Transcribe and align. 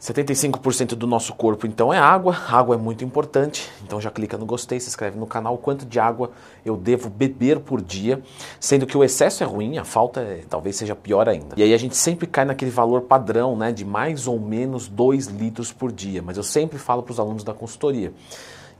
75% 0.00 0.94
do 0.94 1.06
nosso 1.06 1.34
corpo 1.34 1.66
então 1.66 1.92
é 1.92 1.98
água, 1.98 2.34
água 2.48 2.74
é 2.74 2.78
muito 2.78 3.04
importante, 3.04 3.70
então 3.84 4.00
já 4.00 4.10
clica 4.10 4.38
no 4.38 4.46
gostei, 4.46 4.80
se 4.80 4.88
inscreve 4.88 5.18
no 5.18 5.26
canal, 5.26 5.58
quanto 5.58 5.84
de 5.84 6.00
água 6.00 6.30
eu 6.64 6.74
devo 6.74 7.10
beber 7.10 7.60
por 7.60 7.82
dia, 7.82 8.22
sendo 8.58 8.86
que 8.86 8.96
o 8.96 9.04
excesso 9.04 9.42
é 9.42 9.46
ruim, 9.46 9.76
a 9.76 9.84
falta 9.84 10.20
é, 10.20 10.42
talvez 10.48 10.76
seja 10.76 10.96
pior 10.96 11.28
ainda. 11.28 11.54
E 11.54 11.62
aí 11.62 11.74
a 11.74 11.76
gente 11.76 11.96
sempre 11.96 12.26
cai 12.26 12.46
naquele 12.46 12.70
valor 12.70 13.02
padrão, 13.02 13.54
né, 13.54 13.72
de 13.72 13.84
mais 13.84 14.26
ou 14.26 14.40
menos 14.40 14.88
2 14.88 15.26
litros 15.26 15.70
por 15.70 15.92
dia, 15.92 16.22
mas 16.22 16.38
eu 16.38 16.42
sempre 16.42 16.78
falo 16.78 17.02
para 17.02 17.12
os 17.12 17.20
alunos 17.20 17.44
da 17.44 17.52
consultoria, 17.52 18.10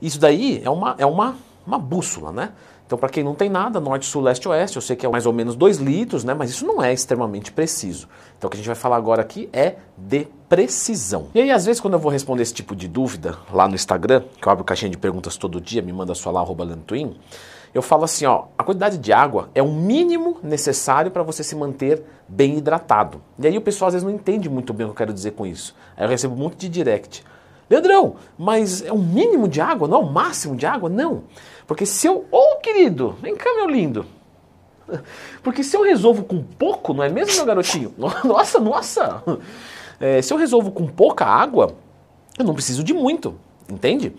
isso 0.01 0.19
daí 0.19 0.59
é 0.65 0.69
uma, 0.71 0.95
é 0.97 1.05
uma, 1.05 1.35
uma 1.67 1.77
bússola, 1.77 2.31
né? 2.31 2.51
Então, 2.91 2.99
para 2.99 3.07
quem 3.07 3.23
não 3.23 3.33
tem 3.33 3.49
nada, 3.49 3.79
norte, 3.79 4.05
sul, 4.05 4.21
leste, 4.21 4.49
oeste, 4.49 4.75
eu 4.75 4.81
sei 4.81 4.97
que 4.97 5.05
é 5.05 5.09
mais 5.09 5.25
ou 5.25 5.31
menos 5.31 5.55
2 5.55 5.77
litros, 5.77 6.25
né? 6.25 6.33
Mas 6.33 6.49
isso 6.49 6.65
não 6.65 6.83
é 6.83 6.91
extremamente 6.91 7.49
preciso. 7.49 8.09
Então, 8.37 8.49
o 8.49 8.51
que 8.51 8.55
a 8.55 8.59
gente 8.59 8.67
vai 8.67 8.75
falar 8.75 8.97
agora 8.97 9.21
aqui 9.21 9.47
é 9.53 9.75
de 9.97 10.27
precisão. 10.49 11.27
E 11.33 11.39
aí, 11.39 11.51
às 11.51 11.65
vezes, 11.65 11.79
quando 11.79 11.93
eu 11.93 11.99
vou 11.99 12.11
responder 12.11 12.43
esse 12.43 12.53
tipo 12.53 12.75
de 12.75 12.89
dúvida 12.89 13.37
lá 13.49 13.65
no 13.65 13.75
Instagram, 13.75 14.23
que 14.41 14.45
eu 14.45 14.51
abro 14.51 14.65
caixinha 14.65 14.91
de 14.91 14.97
perguntas 14.97 15.37
todo 15.37 15.61
dia, 15.61 15.81
me 15.81 15.93
manda 15.93 16.13
sua 16.13 16.33
lá, 16.33 16.41
arroba 16.41 16.65
Lantuin, 16.65 17.15
eu 17.73 17.81
falo 17.81 18.03
assim, 18.03 18.25
ó, 18.25 18.47
a 18.57 18.63
quantidade 18.65 18.97
de 18.97 19.13
água 19.13 19.49
é 19.55 19.63
o 19.63 19.71
mínimo 19.71 20.39
necessário 20.43 21.11
para 21.11 21.23
você 21.23 21.45
se 21.45 21.55
manter 21.55 22.03
bem 22.27 22.57
hidratado. 22.57 23.21
E 23.39 23.47
aí 23.47 23.57
o 23.57 23.61
pessoal 23.61 23.87
às 23.87 23.93
vezes 23.93 24.05
não 24.05 24.13
entende 24.13 24.49
muito 24.49 24.73
bem 24.73 24.83
o 24.83 24.89
que 24.89 24.91
eu 24.91 24.97
quero 24.97 25.13
dizer 25.13 25.31
com 25.31 25.45
isso. 25.45 25.73
Aí 25.95 26.03
eu 26.03 26.09
recebo 26.09 26.35
monte 26.35 26.57
de 26.57 26.67
direct. 26.67 27.23
Leandrão, 27.71 28.17
mas 28.37 28.81
é 28.81 28.91
o 28.91 28.97
mínimo 28.97 29.47
de 29.47 29.61
água, 29.61 29.87
não 29.87 29.97
é 29.97 30.01
o 30.01 30.11
máximo 30.11 30.57
de 30.57 30.65
água? 30.65 30.89
Não. 30.89 31.23
Porque 31.65 31.85
se 31.85 32.05
eu. 32.05 32.25
Ô, 32.29 32.37
oh, 32.37 32.55
querido, 32.57 33.15
vem 33.21 33.33
cá, 33.33 33.49
meu 33.55 33.69
lindo. 33.69 34.05
Porque 35.41 35.63
se 35.63 35.77
eu 35.77 35.81
resolvo 35.81 36.23
com 36.25 36.43
pouco, 36.43 36.93
não 36.93 37.01
é 37.01 37.07
mesmo, 37.07 37.33
meu 37.37 37.45
garotinho? 37.45 37.93
Nossa, 38.25 38.59
nossa! 38.59 39.23
É, 40.01 40.21
se 40.21 40.33
eu 40.33 40.37
resolvo 40.37 40.71
com 40.71 40.85
pouca 40.85 41.25
água, 41.25 41.73
eu 42.37 42.43
não 42.43 42.53
preciso 42.53 42.83
de 42.83 42.93
muito, 42.93 43.35
entende? 43.69 44.13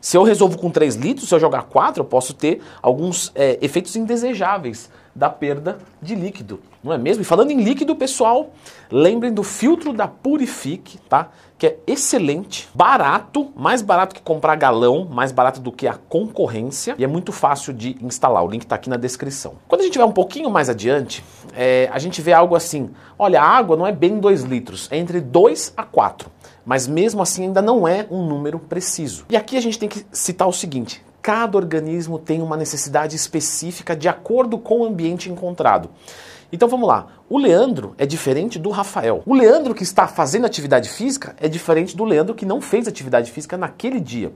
Se 0.00 0.16
eu 0.16 0.22
resolvo 0.22 0.58
com 0.58 0.68
3 0.68 0.96
litros, 0.96 1.28
se 1.28 1.34
eu 1.34 1.40
jogar 1.40 1.62
4, 1.62 2.02
eu 2.02 2.04
posso 2.04 2.34
ter 2.34 2.60
alguns 2.82 3.32
é, 3.34 3.58
efeitos 3.62 3.96
indesejáveis 3.96 4.90
da 5.18 5.28
perda 5.28 5.78
de 6.00 6.14
líquido, 6.14 6.60
não 6.82 6.92
é 6.92 6.96
mesmo? 6.96 7.22
E 7.22 7.24
falando 7.24 7.50
em 7.50 7.60
líquido, 7.60 7.96
pessoal, 7.96 8.52
lembrem 8.88 9.32
do 9.34 9.42
filtro 9.42 9.92
da 9.92 10.06
Purifique, 10.06 10.96
tá? 11.08 11.30
Que 11.58 11.66
é 11.66 11.78
excelente, 11.88 12.68
barato, 12.72 13.50
mais 13.56 13.82
barato 13.82 14.14
que 14.14 14.22
comprar 14.22 14.54
galão, 14.54 15.04
mais 15.04 15.32
barato 15.32 15.60
do 15.60 15.72
que 15.72 15.88
a 15.88 15.94
concorrência 15.94 16.94
e 16.96 17.02
é 17.02 17.06
muito 17.08 17.32
fácil 17.32 17.72
de 17.72 17.96
instalar. 18.00 18.44
O 18.44 18.48
link 18.48 18.62
está 18.62 18.76
aqui 18.76 18.88
na 18.88 18.96
descrição. 18.96 19.54
Quando 19.66 19.80
a 19.80 19.84
gente 19.84 19.98
vai 19.98 20.06
um 20.06 20.12
pouquinho 20.12 20.48
mais 20.48 20.68
adiante, 20.70 21.24
é, 21.56 21.90
a 21.92 21.98
gente 21.98 22.22
vê 22.22 22.32
algo 22.32 22.54
assim: 22.54 22.90
olha, 23.18 23.42
a 23.42 23.44
água 23.44 23.76
não 23.76 23.84
é 23.84 23.90
bem 23.90 24.20
2 24.20 24.44
litros, 24.44 24.86
é 24.92 24.96
entre 24.96 25.20
2 25.20 25.74
a 25.76 25.82
4 25.82 26.30
mas 26.64 26.86
mesmo 26.86 27.22
assim 27.22 27.44
ainda 27.44 27.62
não 27.62 27.88
é 27.88 28.06
um 28.10 28.26
número 28.26 28.58
preciso. 28.58 29.24
E 29.30 29.36
aqui 29.38 29.56
a 29.56 29.60
gente 29.60 29.78
tem 29.78 29.88
que 29.88 30.04
citar 30.12 30.46
o 30.46 30.52
seguinte: 30.52 31.02
cada 31.28 31.58
organismo 31.58 32.18
tem 32.18 32.40
uma 32.40 32.56
necessidade 32.56 33.14
específica 33.14 33.94
de 33.94 34.08
acordo 34.08 34.56
com 34.56 34.80
o 34.80 34.86
ambiente 34.86 35.28
encontrado. 35.28 35.90
Então 36.50 36.66
vamos 36.66 36.88
lá. 36.88 37.08
O 37.28 37.36
Leandro 37.36 37.94
é 37.98 38.06
diferente 38.06 38.58
do 38.58 38.70
Rafael. 38.70 39.22
O 39.26 39.34
Leandro 39.34 39.74
que 39.74 39.82
está 39.82 40.08
fazendo 40.08 40.46
atividade 40.46 40.88
física 40.88 41.36
é 41.38 41.46
diferente 41.46 41.94
do 41.94 42.02
Leandro 42.02 42.34
que 42.34 42.46
não 42.46 42.62
fez 42.62 42.88
atividade 42.88 43.30
física 43.30 43.58
naquele 43.58 44.00
dia. 44.00 44.32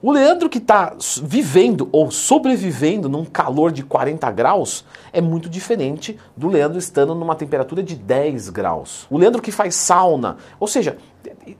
O 0.00 0.12
Leandro 0.12 0.48
que 0.48 0.58
está 0.58 0.96
vivendo 1.22 1.88
ou 1.92 2.10
sobrevivendo 2.10 3.08
num 3.08 3.24
calor 3.24 3.72
de 3.72 3.82
40 3.82 4.30
graus 4.30 4.84
é 5.12 5.20
muito 5.20 5.48
diferente 5.48 6.18
do 6.36 6.48
Leandro 6.48 6.78
estando 6.78 7.14
numa 7.16 7.34
temperatura 7.34 7.82
de 7.82 7.96
10 7.96 8.48
graus. 8.50 9.06
O 9.10 9.18
Leandro 9.18 9.42
que 9.42 9.50
faz 9.50 9.74
sauna, 9.74 10.36
ou 10.58 10.66
seja, 10.68 10.98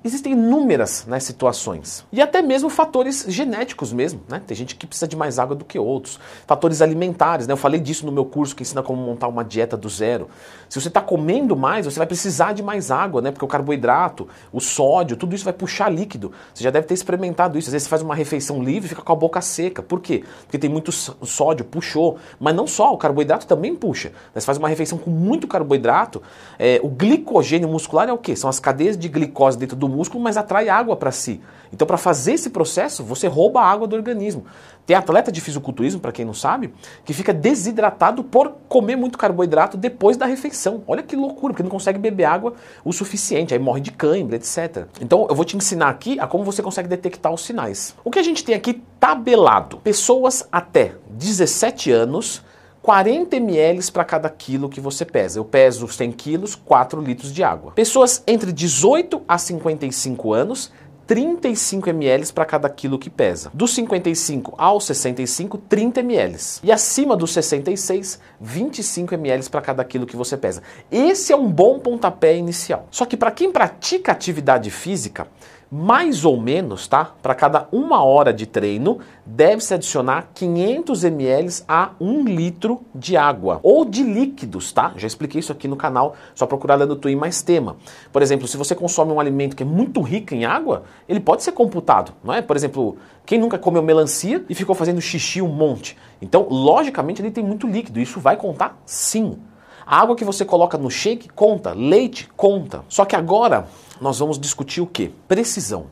existem 0.05 0.33
inúmeras 0.33 1.07
né, 1.07 1.19
situações. 1.21 2.05
E 2.13 2.21
até 2.21 2.43
mesmo 2.43 2.69
fatores 2.69 3.25
genéticos 3.29 3.93
mesmo, 3.93 4.21
né? 4.29 4.41
Tem 4.47 4.57
gente 4.57 4.75
que 4.75 4.87
precisa 4.87 5.09
de 5.09 5.17
mais 5.17 5.39
água 5.39 5.55
do 5.55 5.65
que 5.65 5.79
outros. 5.79 6.19
Fatores 6.47 6.83
alimentares, 6.83 7.47
né? 7.47 7.53
Eu 7.53 7.57
falei 7.57 7.81
disso 7.81 8.07
no 8.07 8.13
meu 8.13 8.25
curso 8.25 8.55
que 8.55 8.63
ensina 8.63 8.83
como 8.83 9.03
montar 9.03 9.29
uma 9.29 9.45
dieta 9.45 9.77
do 9.77 9.89
zero. 9.89 10.29
Se 10.69 10.81
você 10.81 10.89
está 10.89 11.01
comendo 11.01 11.57
mais, 11.57 11.85
você 11.87 11.99
vai 11.99 12.07
precisar 12.07 12.53
de 12.53 12.63
mais 12.63 12.91
água, 12.91 13.21
né? 13.21 13.31
Porque 13.31 13.45
o 13.45 13.49
carboidrato, 13.49 14.29
o 14.53 14.61
sódio, 14.61 15.17
tudo 15.17 15.35
isso 15.35 15.45
vai 15.45 15.53
puxar 15.53 15.89
líquido. 15.89 16.33
Você 16.55 16.65
já 16.65 16.71
deve 16.71 16.87
ter 16.87 16.95
experimentado 16.95 17.59
isso. 17.59 17.69
Às 17.69 17.73
vezes 17.73 17.85
você 17.85 17.91
faz 17.91 18.03
uma 18.03 18.15
refeição 18.15 18.63
livre 18.63 18.87
e 18.87 18.89
fica 18.89 19.03
com 19.03 19.13
a 19.13 19.17
boca 19.17 19.41
seca. 19.41 19.83
Por 19.83 20.01
quê? 20.01 20.25
Porque 20.43 20.59
tem 20.59 20.71
muito 20.71 20.91
sódio, 20.93 21.65
puxou. 21.65 22.19
Mas 22.41 22.55
não 22.55 22.67
só, 22.67 22.93
o 22.93 22.99
carboidrato 22.99 23.47
também 23.47 23.75
puxa. 23.75 24.09
Né? 24.09 24.41
Você 24.41 24.47
faz 24.47 24.59
uma 24.59 24.69
refeição 24.69 24.99
com 24.99 25.11
muito 25.11 25.47
carboidrato, 25.47 26.23
é, 26.59 26.81
o 26.83 26.89
glicogênio 26.89 27.69
muscular 27.69 28.09
é 28.09 28.13
o 28.13 28.19
quê? 28.19 28.35
São 28.35 28.49
as 28.49 28.59
cadeias 28.59 28.97
de 28.97 29.09
glicose 29.09 29.52
dentro 29.57 29.77
do 29.77 29.89
músculo, 29.89 30.23
mas 30.23 30.37
atrai 30.37 30.69
água 30.69 30.97
para 30.97 31.11
si. 31.11 31.41
Então, 31.73 31.87
para 31.87 31.97
fazer 31.97 32.35
esse 32.35 32.51
processo, 32.51 33.03
você 33.03 33.27
rouba 33.27 33.61
a 33.61 33.65
água 33.65 33.87
do 33.87 33.97
organismo. 33.97 34.45
Tem 34.85 34.97
atleta 34.97 35.31
de 35.31 35.41
fisiculturismo, 35.41 36.01
para 36.01 36.13
quem 36.13 36.25
não 36.25 36.35
sabe, 36.35 36.75
que 37.05 37.13
fica 37.13 37.33
desidratado 37.33 38.25
por 38.25 38.53
comer 38.69 38.97
muito 38.97 39.17
carboidrato 39.17 39.77
depois 39.77 40.17
da 40.17 40.27
refeição. 40.27 40.83
Olha 40.87 41.03
que 41.03 41.17
loucura, 41.17 41.53
porque 41.53 41.63
não 41.63 41.71
consegue 41.71 41.99
beber 41.99 42.25
água 42.25 42.55
o 42.85 42.93
suficiente, 42.93 43.55
aí 43.55 43.61
morre 43.61 43.81
de 43.81 43.93
cãibra, 43.93 44.37
etc. 44.37 44.87
Então, 45.01 45.27
eu 45.29 45.35
vou 45.35 45.45
te 45.45 45.57
ensinar 45.57 45.89
aqui 45.89 46.19
a 46.19 46.27
como 46.27 46.45
você 46.45 46.63
consegue 46.63 46.89
detectar 46.89 47.33
os 47.33 47.45
sinais. 47.45 47.95
O 48.05 48.11
que 48.11 48.19
a 48.19 48.23
gente 48.23 48.45
tem 48.45 48.55
aqui 48.55 48.83
tabelado: 48.99 49.79
pessoas 49.79 50.47
até 50.51 50.95
17 51.11 51.91
anos 51.91 52.43
40 52.83 53.37
ml 53.37 53.93
para 53.93 54.05
cada 54.05 54.29
quilo 54.29 54.69
que 54.69 54.81
você 54.81 55.05
pesa. 55.05 55.39
Eu 55.39 55.45
peso 55.45 55.87
100 55.87 56.13
quilos, 56.13 56.57
4 56.57 57.01
litros 57.01 57.33
de 57.33 57.45
água. 57.45 57.71
Pessoas 57.73 58.25
entre 58.27 58.53
18 58.53 59.23
a 59.29 59.39
55 59.39 60.33
anos, 60.33 60.73
35 61.07 61.91
ml 61.91 62.33
para 62.33 62.45
cada 62.45 62.69
quilo 62.69 62.99
que 62.99 63.09
pesa. 63.09 63.51
Dos 63.55 63.73
55 63.75 64.55
aos 64.59 64.85
65, 64.87 65.59
30 65.59 66.01
ml. 66.01 66.37
E 66.65 66.73
acima 66.73 67.17
dos 67.17 67.33
66, 67.33 68.19
25 68.41 69.15
ml 69.15 69.49
para 69.49 69.61
cada 69.61 69.85
quilo 69.85 70.07
que 70.07 70.17
você 70.17 70.37
pesa. 70.37 70.63
Esse 70.91 71.33
é 71.33 71.37
um 71.37 71.49
bom 71.49 71.79
pontapé 71.79 72.37
inicial. 72.37 72.89
Só 72.91 73.05
que 73.05 73.17
para 73.17 73.31
quem 73.31 73.53
pratica 73.53 74.11
atividade 74.11 74.71
física, 74.71 75.29
mais 75.75 76.27
ou 76.27 76.39
menos, 76.39 76.87
tá? 76.87 77.15
Para 77.23 77.35
cada 77.35 77.67
uma 77.73 78.05
hora 78.05 78.31
de 78.31 78.45
treino, 78.45 78.99
deve-se 79.25 79.73
adicionar 79.73 80.29
500 80.35 81.03
ml 81.03 81.63
a 81.67 81.93
1 81.99 82.25
litro 82.27 82.83
de 82.95 83.17
água 83.17 83.59
ou 83.63 83.83
de 83.83 84.03
líquidos, 84.03 84.71
tá? 84.71 84.93
Já 84.99 85.07
expliquei 85.07 85.41
isso 85.41 85.51
aqui 85.51 85.67
no 85.67 85.75
canal, 85.75 86.15
só 86.35 86.45
procurar 86.45 86.75
lá 86.75 86.85
no 86.85 86.95
Twin 86.95 87.17
mais 87.17 87.41
tema. 87.41 87.79
Por 88.13 88.21
exemplo, 88.21 88.47
se 88.47 88.59
você 88.59 88.75
consome 88.75 89.13
um 89.13 89.19
alimento 89.19 89.57
que 89.57 89.63
é 89.63 89.67
muito 89.67 90.03
rico 90.03 90.35
em 90.35 90.45
água, 90.45 90.83
ele 91.09 91.21
pode 91.21 91.43
ser 91.43 91.53
computado, 91.53 92.13
não 92.23 92.35
é? 92.35 92.43
Por 92.43 92.55
exemplo, 92.55 92.99
quem 93.25 93.39
nunca 93.39 93.59
comeu 93.59 93.83
melancia 93.83 94.45
e 94.51 94.55
ficou 94.55 94.75
fazendo 94.75 95.01
xixi 95.01 95.41
um 95.41 95.49
monte? 95.49 95.97
Então, 96.21 96.47
logicamente, 96.51 97.23
ele 97.23 97.31
tem 97.31 97.43
muito 97.43 97.67
líquido, 97.67 97.99
isso 97.99 98.21
vai 98.21 98.37
contar 98.37 98.79
sim. 98.85 99.39
A 99.85 100.01
água 100.01 100.17
que 100.17 100.25
você 100.25 100.45
coloca 100.45 100.79
no 100.79 100.91
shake 100.91 101.29
conta, 101.29 101.73
leite 101.73 102.29
conta. 102.37 102.85
Só 102.89 103.05
que 103.05 103.17
agora 103.17 103.67
nós 104.01 104.19
vamos 104.19 104.39
discutir 104.39 104.81
o 104.81 104.87
que? 104.87 105.09
Precisão. 105.29 105.87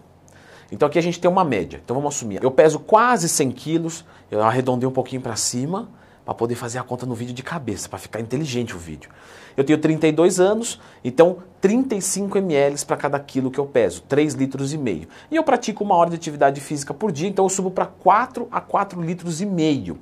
Então 0.73 0.87
aqui 0.87 0.99
a 0.99 1.03
gente 1.03 1.21
tem 1.21 1.31
uma 1.31 1.45
média. 1.45 1.81
Então 1.85 1.97
vamos 1.97 2.15
assumir. 2.15 2.43
Eu 2.43 2.51
peso 2.51 2.79
quase 2.79 3.29
100 3.29 3.51
quilos, 3.53 4.05
eu 4.31 4.43
arredondei 4.43 4.89
um 4.89 4.93
pouquinho 4.93 5.21
para 5.21 5.37
cima 5.37 5.89
para 6.25 6.35
poder 6.35 6.55
fazer 6.55 6.79
a 6.79 6.83
conta 6.85 7.05
no 7.07 7.15
vídeo 7.15 7.35
de 7.35 7.43
cabeça, 7.43 7.89
para 7.89 7.99
ficar 7.99 8.21
inteligente 8.21 8.77
o 8.77 8.79
vídeo. 8.79 9.11
Eu 9.57 9.65
tenho 9.65 9.79
32 9.79 10.39
anos, 10.39 10.81
então 11.03 11.39
35 11.61 12.39
ml 12.39 12.85
para 12.85 12.97
cada 12.97 13.19
quilo 13.19 13.51
que 13.51 13.59
eu 13.59 13.67
peso, 13.67 14.03
3 14.03 14.35
litros 14.35 14.73
e 14.73 14.79
meio. 14.79 15.09
E 15.29 15.35
eu 15.35 15.43
pratico 15.43 15.83
uma 15.83 15.97
hora 15.97 16.11
de 16.11 16.17
atividade 16.17 16.61
física 16.61 16.95
por 16.95 17.11
dia, 17.11 17.29
então 17.29 17.45
eu 17.45 17.49
subo 17.49 17.71
para 17.71 17.87
4 17.87 18.47
a 18.51 18.61
4 18.61 19.03
litros 19.03 19.41
e 19.41 19.47
meio. 19.47 19.99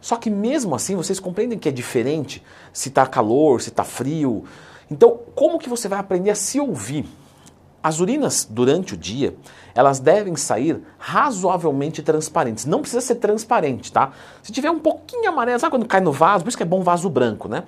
Só 0.00 0.16
que 0.16 0.30
mesmo 0.30 0.74
assim, 0.74 0.96
vocês 0.96 1.20
compreendem 1.20 1.58
que 1.58 1.68
é 1.68 1.72
diferente 1.72 2.42
se 2.72 2.88
está 2.88 3.06
calor, 3.06 3.60
se 3.60 3.68
está 3.68 3.84
frio. 3.84 4.44
Então, 4.90 5.20
como 5.34 5.58
que 5.58 5.68
você 5.68 5.88
vai 5.88 5.98
aprender 5.98 6.30
a 6.30 6.34
se 6.34 6.58
ouvir? 6.58 7.06
As 7.82 7.98
urinas 7.98 8.46
durante 8.48 8.92
o 8.92 8.96
dia, 8.96 9.34
elas 9.74 10.00
devem 10.00 10.36
sair 10.36 10.82
razoavelmente 10.98 12.02
transparentes. 12.02 12.66
Não 12.66 12.80
precisa 12.80 13.00
ser 13.00 13.14
transparente, 13.14 13.90
tá? 13.90 14.12
Se 14.42 14.52
tiver 14.52 14.70
um 14.70 14.78
pouquinho 14.78 15.28
amarelo, 15.30 15.58
sabe 15.58 15.70
quando 15.70 15.86
cai 15.86 16.00
no 16.00 16.12
vaso? 16.12 16.44
Por 16.44 16.48
isso 16.48 16.56
que 16.58 16.62
é 16.62 16.66
bom 16.66 16.82
vaso 16.82 17.08
branco, 17.08 17.48
né? 17.48 17.64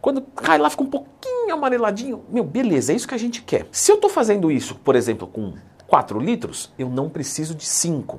Quando 0.00 0.22
cai 0.22 0.56
lá, 0.56 0.70
fica 0.70 0.82
um 0.82 0.86
pouquinho 0.86 1.52
amareladinho. 1.52 2.22
Meu, 2.30 2.42
beleza, 2.42 2.92
é 2.92 2.96
isso 2.96 3.06
que 3.06 3.14
a 3.14 3.18
gente 3.18 3.42
quer. 3.42 3.66
Se 3.70 3.92
eu 3.92 3.96
estou 3.96 4.08
fazendo 4.08 4.50
isso, 4.50 4.76
por 4.76 4.96
exemplo, 4.96 5.28
com 5.28 5.52
4 5.86 6.18
litros, 6.18 6.72
eu 6.78 6.88
não 6.88 7.10
preciso 7.10 7.54
de 7.54 7.66
5. 7.66 8.18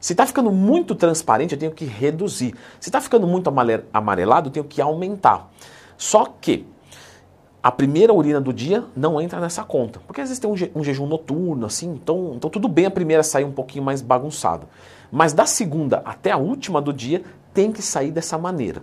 Se 0.00 0.14
está 0.14 0.26
ficando 0.26 0.50
muito 0.50 0.94
transparente, 0.94 1.52
eu 1.52 1.58
tenho 1.58 1.72
que 1.72 1.84
reduzir. 1.84 2.54
Se 2.80 2.88
está 2.88 3.00
ficando 3.00 3.26
muito 3.26 3.52
amarelado, 3.92 4.48
eu 4.48 4.52
tenho 4.52 4.64
que 4.64 4.80
aumentar. 4.80 5.52
Só 5.98 6.24
que 6.40 6.66
a 7.62 7.70
primeira 7.70 8.12
urina 8.14 8.40
do 8.40 8.52
dia 8.52 8.84
não 8.96 9.20
entra 9.20 9.38
nessa 9.38 9.62
conta. 9.62 10.00
Porque 10.06 10.22
às 10.22 10.28
vezes 10.28 10.40
tem 10.40 10.50
um, 10.50 10.56
je 10.56 10.70
um 10.74 10.82
jejum 10.82 11.06
noturno, 11.06 11.66
assim, 11.66 11.90
então, 11.90 12.32
então 12.34 12.48
tudo 12.48 12.66
bem 12.66 12.86
a 12.86 12.90
primeira 12.90 13.22
sair 13.22 13.44
um 13.44 13.52
pouquinho 13.52 13.84
mais 13.84 14.00
bagunçado. 14.00 14.66
Mas 15.12 15.34
da 15.34 15.44
segunda 15.44 16.00
até 16.04 16.30
a 16.30 16.38
última 16.38 16.80
do 16.80 16.92
dia 16.92 17.22
tem 17.52 17.72
que 17.72 17.82
sair 17.82 18.10
dessa 18.10 18.38
maneira. 18.38 18.82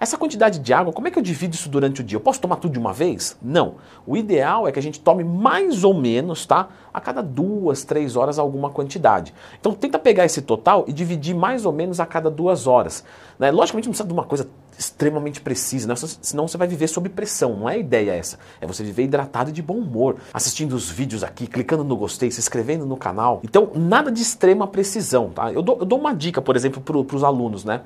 Essa 0.00 0.18
quantidade 0.18 0.58
de 0.58 0.72
água, 0.72 0.92
como 0.92 1.08
é 1.08 1.10
que 1.10 1.18
eu 1.18 1.22
divido 1.22 1.54
isso 1.54 1.68
durante 1.68 2.00
o 2.00 2.04
dia? 2.04 2.16
Eu 2.16 2.20
posso 2.20 2.40
tomar 2.40 2.56
tudo 2.56 2.72
de 2.72 2.78
uma 2.78 2.92
vez? 2.92 3.36
Não. 3.40 3.76
O 4.06 4.16
ideal 4.16 4.68
é 4.68 4.72
que 4.72 4.78
a 4.78 4.82
gente 4.82 5.00
tome 5.00 5.24
mais 5.24 5.82
ou 5.82 5.94
menos, 5.94 6.44
tá? 6.44 6.68
A 6.98 7.00
cada 7.00 7.22
duas, 7.22 7.84
três 7.84 8.16
horas 8.16 8.38
alguma 8.38 8.70
quantidade. 8.70 9.32
Então 9.60 9.72
tenta 9.72 9.98
pegar 9.98 10.24
esse 10.24 10.42
total 10.42 10.84
e 10.88 10.92
dividir 10.92 11.34
mais 11.34 11.64
ou 11.64 11.72
menos 11.72 12.00
a 12.00 12.06
cada 12.06 12.28
duas 12.28 12.66
horas. 12.66 13.04
Né? 13.38 13.50
Logicamente 13.52 13.86
não 13.86 13.92
precisa 13.92 14.08
de 14.08 14.12
uma 14.12 14.24
coisa 14.24 14.48
extremamente 14.76 15.40
precisa, 15.40 15.88
né? 15.88 15.94
senão 15.96 16.46
você 16.46 16.56
vai 16.56 16.66
viver 16.66 16.88
sob 16.88 17.08
pressão. 17.08 17.56
Não 17.56 17.68
é 17.68 17.74
a 17.74 17.78
ideia 17.78 18.12
essa. 18.12 18.38
É 18.60 18.66
você 18.66 18.82
viver 18.82 19.04
hidratado 19.04 19.50
e 19.50 19.52
de 19.52 19.62
bom 19.62 19.76
humor, 19.76 20.16
assistindo 20.34 20.72
os 20.72 20.90
vídeos 20.90 21.22
aqui, 21.22 21.46
clicando 21.46 21.84
no 21.84 21.96
gostei, 21.96 22.30
se 22.30 22.40
inscrevendo 22.40 22.84
no 22.84 22.96
canal. 22.96 23.40
Então 23.44 23.70
nada 23.74 24.10
de 24.10 24.20
extrema 24.20 24.66
precisão, 24.66 25.30
tá? 25.30 25.52
Eu 25.52 25.62
dou, 25.62 25.78
eu 25.78 25.86
dou 25.86 25.98
uma 25.98 26.12
dica, 26.12 26.42
por 26.42 26.56
exemplo, 26.56 26.82
para 26.82 27.16
os 27.16 27.22
alunos, 27.24 27.64
né? 27.64 27.82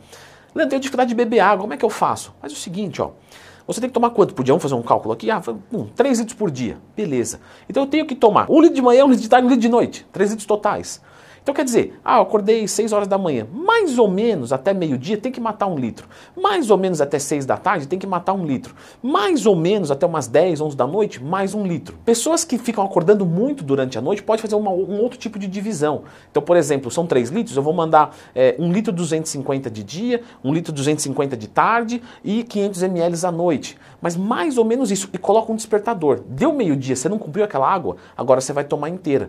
Leandro, 0.55 0.71
tenho 0.71 0.81
dificuldade 0.81 1.09
de 1.09 1.15
beber 1.15 1.41
água, 1.41 1.63
como 1.63 1.73
é 1.73 1.77
que 1.77 1.85
eu 1.85 1.91
faço? 1.91 2.35
Faz 2.41 2.53
o 2.53 2.57
seguinte, 2.57 3.01
ó. 3.01 3.11
Você 3.67 3.81
tem 3.81 3.89
que 3.89 3.95
tomar 3.95 4.11
quanto 4.11 4.35
por 4.35 4.43
dia? 4.43 4.53
Vamos 4.53 4.63
fazer 4.63 4.75
um 4.75 4.83
cálculo 4.83 5.15
aqui? 5.15 5.31
Ah, 5.31 5.43
um, 5.73 5.85
3 5.87 6.19
litros 6.21 6.37
por 6.37 6.51
dia. 6.51 6.79
Beleza. 6.97 7.41
Então 7.69 7.85
eu 7.85 7.87
tenho 7.89 8.07
que 8.07 8.15
tomar 8.15 8.51
um 8.51 8.61
litro 8.61 8.75
de 8.75 8.83
manhã, 8.83 9.05
um 9.05 9.09
litro 9.09 9.23
de 9.23 9.29
tarde, 9.29 9.47
um 9.47 9.51
litro 9.51 9.63
de 9.63 9.69
noite. 9.69 10.07
3 10.13 10.31
litros 10.31 10.47
totais. 10.47 11.01
Então 11.43 11.53
quer 11.53 11.65
dizer, 11.65 11.99
ah, 12.05 12.19
eu 12.19 12.23
acordei 12.23 12.69
6 12.69 12.93
horas 12.93 13.09
da 13.09 13.19
manhã, 13.19 13.49
mais 13.53 13.99
ou 13.99 14.09
menos 14.09 14.53
até 14.53 14.73
meio-dia 14.73 15.17
tem 15.17 15.33
que 15.33 15.41
matar 15.41 15.67
um 15.67 15.77
litro. 15.77 16.07
Mais 16.41 16.71
ou 16.71 16.79
menos 16.79 17.01
até 17.01 17.19
6 17.19 17.45
da 17.45 17.57
tarde 17.57 17.89
tem 17.89 17.99
que 17.99 18.07
matar 18.07 18.33
um 18.33 18.47
litro. 18.47 18.77
Mais 19.03 19.45
ou 19.45 19.57
menos 19.57 19.91
até 19.91 20.07
umas 20.07 20.29
10, 20.29 20.61
11 20.61 20.77
da 20.77 20.87
noite, 20.87 21.23
mais 21.23 21.53
um 21.53 21.67
litro. 21.67 21.99
Pessoas 22.05 22.45
que 22.45 22.57
ficam 22.59 22.85
acordando 22.85 23.27
muito 23.27 23.65
durante 23.65 23.99
a 23.99 24.01
noite 24.01 24.23
pode 24.23 24.41
fazer 24.41 24.55
uma, 24.55 24.71
um 24.71 25.01
outro 25.01 25.19
tipo 25.19 25.37
de 25.37 25.49
divisão. 25.49 26.05
Então, 26.31 26.41
por 26.41 26.57
exemplo, 26.57 26.93
são 26.93 27.07
3 27.07 27.31
litros, 27.31 27.57
eu 27.57 27.63
vou 27.63 27.73
mandar 27.73 28.15
é, 28.37 28.55
1 28.57 28.73
litro 28.73 28.93
250 28.93 29.69
de 29.69 29.83
dia, 29.83 30.23
1 30.45 30.55
litro 30.55 30.73
250 30.73 31.37
de 31.37 31.49
tarde 31.49 32.03
e 32.23 32.45
500 32.45 32.83
ml 32.85 33.27
à 33.27 33.33
noite. 33.33 33.77
Mas 34.01 34.17
mais 34.17 34.59
ou 34.59 34.65
menos 34.65 34.93
isso. 34.93 35.09
E 35.13 35.19
coloca 35.19 35.51
um 35.51 35.57
despertador. 35.57 36.21
Deu 36.25 36.53
meio-dia, 36.53 36.95
você 36.95 37.09
não 37.09 37.19
cumpriu 37.19 37.45
aquela 37.45 37.69
água, 37.69 37.97
agora 38.17 38.41
você 38.41 38.53
vai 38.53 38.63
tomar 38.63 38.89
inteira. 38.89 39.29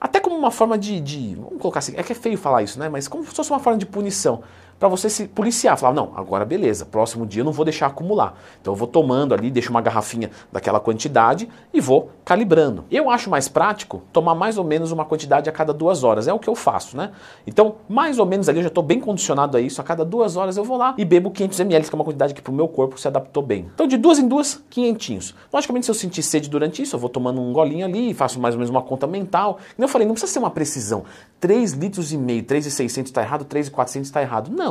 Até 0.00 0.18
como 0.18 0.36
uma 0.36 0.50
forma 0.50 0.78
de, 0.78 1.00
de, 1.00 1.34
Vamos 1.34 1.60
colocar 1.60 1.80
assim, 1.80 1.92
é 1.96 2.02
que 2.02 2.12
é 2.12 2.14
feio 2.14 2.38
falar 2.38 2.62
isso, 2.62 2.78
né? 2.78 2.88
Mas 2.88 3.06
como 3.06 3.24
se 3.24 3.30
fosse 3.30 3.50
uma 3.50 3.60
forma 3.60 3.78
de 3.78 3.84
punição 3.84 4.42
para 4.80 4.88
você 4.88 5.10
se 5.10 5.28
policiar, 5.28 5.76
falar, 5.76 5.92
não, 5.92 6.12
agora 6.16 6.44
beleza, 6.44 6.86
próximo 6.86 7.26
dia 7.26 7.42
eu 7.42 7.44
não 7.44 7.52
vou 7.52 7.66
deixar 7.66 7.86
acumular. 7.86 8.34
Então 8.60 8.72
eu 8.72 8.76
vou 8.76 8.88
tomando 8.88 9.34
ali, 9.34 9.50
deixo 9.50 9.70
uma 9.70 9.82
garrafinha 9.82 10.30
daquela 10.50 10.80
quantidade 10.80 11.48
e 11.72 11.80
vou 11.82 12.10
calibrando. 12.24 12.84
Eu 12.90 13.10
acho 13.10 13.28
mais 13.28 13.46
prático 13.46 14.02
tomar 14.10 14.34
mais 14.34 14.56
ou 14.56 14.64
menos 14.64 14.90
uma 14.90 15.04
quantidade 15.04 15.50
a 15.50 15.52
cada 15.52 15.74
duas 15.74 16.02
horas, 16.02 16.26
é 16.26 16.32
o 16.32 16.38
que 16.38 16.48
eu 16.48 16.54
faço, 16.54 16.96
né? 16.96 17.12
Então, 17.46 17.76
mais 17.86 18.18
ou 18.18 18.24
menos 18.24 18.48
ali, 18.48 18.58
eu 18.58 18.62
já 18.62 18.68
estou 18.68 18.82
bem 18.82 18.98
condicionado 18.98 19.58
a 19.58 19.60
isso, 19.60 19.82
a 19.82 19.84
cada 19.84 20.02
duas 20.02 20.36
horas 20.36 20.56
eu 20.56 20.64
vou 20.64 20.78
lá 20.78 20.94
e 20.96 21.04
bebo 21.04 21.30
500 21.30 21.60
ml, 21.60 21.86
que 21.86 21.94
é 21.94 21.96
uma 21.96 22.04
quantidade 22.04 22.32
que 22.32 22.40
para 22.40 22.50
o 22.50 22.54
meu 22.54 22.66
corpo 22.66 22.98
se 22.98 23.06
adaptou 23.06 23.42
bem. 23.42 23.70
Então, 23.74 23.86
de 23.86 23.98
duas 23.98 24.18
em 24.18 24.26
duas, 24.26 24.64
quinhentinhos. 24.70 25.34
Logicamente, 25.52 25.84
se 25.84 25.90
eu 25.90 25.94
sentir 25.94 26.22
sede 26.22 26.48
durante 26.48 26.80
isso, 26.80 26.96
eu 26.96 27.00
vou 27.00 27.10
tomando 27.10 27.38
um 27.38 27.52
golinho 27.52 27.84
ali, 27.84 28.14
faço 28.14 28.40
mais 28.40 28.54
ou 28.54 28.58
menos 28.58 28.70
uma 28.70 28.80
conta 28.80 29.06
mental. 29.06 29.58
Como 29.76 29.84
eu 29.84 29.88
falei, 29.88 30.06
não 30.06 30.14
precisa 30.14 30.32
ser 30.32 30.38
uma 30.38 30.50
precisão. 30.50 31.04
3 31.38 31.72
litros 31.72 32.12
e 32.12 32.18
meio, 32.18 32.42
3,600 32.44 33.10
está 33.10 33.22
errado, 33.22 33.44
3,400 33.44 34.08
está 34.08 34.22
errado. 34.22 34.50
Não. 34.50 34.69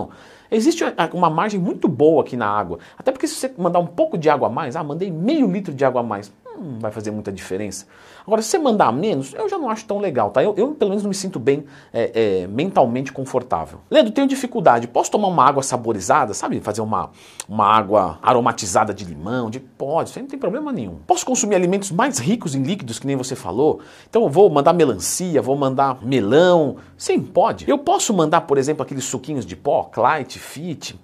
Existe 0.51 0.83
uma 1.13 1.29
margem 1.29 1.59
muito 1.59 1.87
boa 1.87 2.23
aqui 2.23 2.35
na 2.35 2.47
água. 2.47 2.79
Até 2.97 3.11
porque 3.11 3.27
se 3.27 3.35
você 3.35 3.53
mandar 3.57 3.79
um 3.79 3.85
pouco 3.85 4.17
de 4.17 4.29
água 4.29 4.47
a 4.47 4.51
mais, 4.51 4.75
ah, 4.75 4.83
mandei 4.83 5.11
meio 5.11 5.51
litro 5.51 5.73
de 5.73 5.85
água 5.85 6.01
a 6.01 6.03
mais, 6.03 6.31
não 6.57 6.79
vai 6.79 6.91
fazer 6.91 7.11
muita 7.11 7.31
diferença. 7.31 7.85
Agora, 8.25 8.41
se 8.41 8.49
você 8.49 8.59
mandar 8.59 8.91
menos, 8.91 9.33
eu 9.33 9.49
já 9.49 9.57
não 9.57 9.69
acho 9.69 9.85
tão 9.85 9.99
legal, 9.99 10.29
tá? 10.29 10.43
Eu, 10.43 10.53
eu 10.55 10.73
pelo 10.75 10.89
menos 10.89 11.03
não 11.03 11.09
me 11.09 11.15
sinto 11.15 11.39
bem 11.39 11.65
é, 11.91 12.41
é, 12.43 12.47
mentalmente 12.47 13.11
confortável. 13.11 13.79
Leandro, 13.89 14.11
tenho 14.11 14.27
dificuldade. 14.27 14.87
Posso 14.87 15.09
tomar 15.09 15.27
uma 15.27 15.43
água 15.43 15.63
saborizada, 15.63 16.33
sabe? 16.33 16.59
Fazer 16.59 16.81
uma, 16.81 17.09
uma 17.47 17.65
água 17.65 18.19
aromatizada 18.21 18.93
de 18.93 19.05
limão? 19.05 19.49
De... 19.49 19.59
Pode, 19.59 20.09
isso 20.09 20.19
aí 20.19 20.23
não 20.23 20.29
tem 20.29 20.39
problema 20.39 20.71
nenhum. 20.71 20.97
Posso 21.07 21.25
consumir 21.25 21.55
alimentos 21.55 21.91
mais 21.91 22.19
ricos 22.19 22.55
em 22.55 22.63
líquidos, 22.63 22.99
que 22.99 23.07
nem 23.07 23.15
você 23.15 23.35
falou? 23.35 23.79
Então 24.09 24.23
eu 24.23 24.29
vou 24.29 24.49
mandar 24.49 24.73
melancia, 24.73 25.41
vou 25.41 25.55
mandar 25.55 25.97
melão. 26.03 26.77
Sim, 26.97 27.21
pode. 27.21 27.69
Eu 27.69 27.77
posso 27.77 28.13
mandar, 28.13 28.41
por 28.41 28.57
exemplo, 28.57 28.83
aqueles 28.83 29.05
suquinhos 29.05 29.45
de 29.45 29.55
pó, 29.55 29.83
Clyde, 29.83 30.37
Fit. 30.39 30.99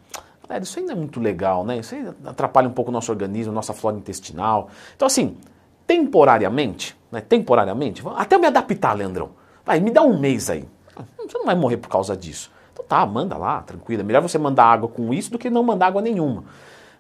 Galera, 0.47 0.63
isso 0.63 0.77
ainda 0.79 0.91
é 0.91 0.95
muito 0.95 1.19
legal, 1.19 1.65
né? 1.65 1.79
Isso 1.79 1.95
atrapalha 2.23 2.67
um 2.67 2.71
pouco 2.71 2.91
o 2.91 2.93
nosso 2.93 3.11
organismo, 3.11 3.51
nossa 3.51 3.73
flora 3.73 3.97
intestinal. 3.97 4.69
Então, 4.95 5.05
assim, 5.07 5.37
temporariamente, 5.87 6.95
né, 7.11 7.21
temporariamente, 7.21 8.03
até 8.15 8.35
eu 8.35 8.39
me 8.39 8.47
adaptar, 8.47 8.93
Leandrão. 8.93 9.31
Vai, 9.65 9.79
me 9.79 9.91
dá 9.91 10.03
um 10.03 10.19
mês 10.19 10.49
aí. 10.49 10.67
Você 11.17 11.37
não 11.37 11.45
vai 11.45 11.55
morrer 11.55 11.77
por 11.77 11.89
causa 11.89 12.15
disso. 12.15 12.51
Então 12.71 12.85
tá, 12.85 13.05
manda 13.05 13.35
lá, 13.37 13.61
tranquilo. 13.61 14.01
É 14.01 14.03
melhor 14.03 14.21
você 14.21 14.37
mandar 14.37 14.65
água 14.65 14.87
com 14.87 15.13
isso 15.13 15.31
do 15.31 15.39
que 15.39 15.49
não 15.49 15.63
mandar 15.63 15.87
água 15.87 16.01
nenhuma. 16.01 16.43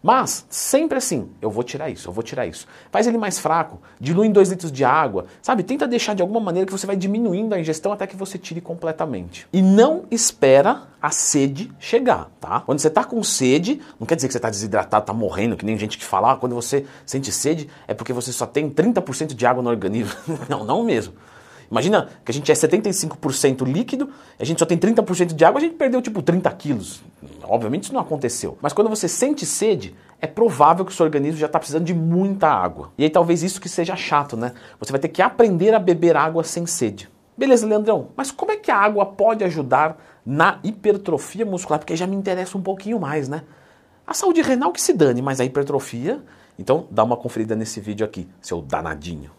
Mas, 0.01 0.45
sempre 0.49 0.97
assim, 0.97 1.29
eu 1.41 1.49
vou 1.49 1.63
tirar 1.63 1.89
isso, 1.89 2.07
eu 2.09 2.13
vou 2.13 2.23
tirar 2.23 2.45
isso. 2.45 2.67
Faz 2.91 3.07
ele 3.07 3.17
mais 3.17 3.39
fraco, 3.39 3.81
dilui 3.99 4.27
em 4.27 4.31
2 4.31 4.49
litros 4.49 4.71
de 4.71 4.83
água, 4.83 5.25
sabe? 5.41 5.63
Tenta 5.63 5.87
deixar 5.87 6.13
de 6.13 6.21
alguma 6.21 6.39
maneira 6.39 6.65
que 6.65 6.71
você 6.71 6.85
vai 6.85 6.95
diminuindo 6.95 7.53
a 7.53 7.59
ingestão 7.59 7.91
até 7.91 8.05
que 8.05 8.15
você 8.15 8.37
tire 8.37 8.61
completamente. 8.61 9.47
E 9.51 9.61
não 9.61 10.03
espera 10.11 10.83
a 11.01 11.11
sede 11.11 11.71
chegar, 11.79 12.29
tá? 12.39 12.61
Quando 12.61 12.79
você 12.79 12.89
tá 12.89 13.03
com 13.03 13.21
sede, 13.23 13.81
não 13.99 14.07
quer 14.07 14.15
dizer 14.15 14.27
que 14.27 14.33
você 14.33 14.39
tá 14.39 14.49
desidratado, 14.49 15.05
tá 15.05 15.13
morrendo, 15.13 15.55
que 15.55 15.65
nem 15.65 15.77
gente 15.77 15.97
que 15.97 16.05
fala, 16.05 16.33
ah, 16.33 16.35
quando 16.35 16.55
você 16.55 16.85
sente 17.05 17.31
sede 17.31 17.69
é 17.87 17.93
porque 17.93 18.13
você 18.13 18.31
só 18.31 18.45
tem 18.45 18.69
30% 18.69 19.33
de 19.33 19.45
água 19.45 19.61
no 19.61 19.69
organismo. 19.69 20.13
não, 20.49 20.63
não 20.63 20.83
mesmo. 20.83 21.13
Imagina 21.69 22.09
que 22.23 22.31
a 22.31 22.33
gente 22.33 22.51
é 22.51 22.55
75% 22.55 23.65
líquido, 23.65 24.09
a 24.39 24.45
gente 24.45 24.59
só 24.59 24.65
tem 24.65 24.77
30% 24.77 25.33
de 25.33 25.45
água, 25.45 25.59
a 25.59 25.63
gente 25.63 25.75
perdeu 25.75 26.01
tipo 26.01 26.21
30 26.21 26.49
quilos. 26.51 27.01
Obviamente 27.43 27.83
isso 27.83 27.93
não 27.93 28.01
aconteceu. 28.01 28.57
Mas 28.61 28.73
quando 28.73 28.89
você 28.89 29.07
sente 29.07 29.45
sede, 29.45 29.95
é 30.21 30.27
provável 30.27 30.85
que 30.85 30.91
o 30.91 30.95
seu 30.95 31.05
organismo 31.05 31.39
já 31.39 31.45
está 31.45 31.59
precisando 31.59 31.85
de 31.85 31.93
muita 31.93 32.47
água. 32.47 32.91
E 32.97 33.03
aí 33.03 33.09
talvez 33.09 33.43
isso 33.43 33.59
que 33.61 33.69
seja 33.69 33.95
chato, 33.95 34.35
né? 34.37 34.53
Você 34.79 34.91
vai 34.91 34.99
ter 34.99 35.09
que 35.09 35.21
aprender 35.21 35.73
a 35.73 35.79
beber 35.79 36.15
água 36.15 36.43
sem 36.43 36.65
sede. 36.65 37.09
Beleza, 37.37 37.67
Leandrão, 37.67 38.09
mas 38.15 38.31
como 38.31 38.51
é 38.51 38.55
que 38.55 38.71
a 38.71 38.77
água 38.77 39.05
pode 39.05 39.43
ajudar 39.43 39.97
na 40.25 40.59
hipertrofia 40.63 41.45
muscular? 41.45 41.79
Porque 41.79 41.95
já 41.95 42.07
me 42.07 42.15
interessa 42.15 42.57
um 42.57 42.61
pouquinho 42.61 42.99
mais, 42.99 43.27
né? 43.27 43.43
A 44.07 44.13
saúde 44.13 44.41
renal 44.41 44.71
que 44.71 44.81
se 44.81 44.93
dane, 44.93 45.21
mas 45.21 45.39
a 45.39 45.45
hipertrofia. 45.45 46.23
Então 46.57 46.87
dá 46.89 47.03
uma 47.03 47.17
conferida 47.17 47.55
nesse 47.55 47.81
vídeo 47.81 48.05
aqui, 48.05 48.27
seu 48.41 48.61
danadinho. 48.61 49.31